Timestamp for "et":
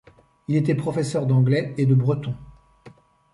1.77-1.85